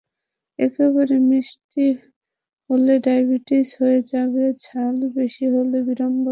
[0.59, 1.85] একেবারে মিষ্টি
[2.69, 6.29] হলে ডায়াবেটিস হয়ে যাবে, ঝাল বেশি হলে বিড়ম্বনা বাড়বে।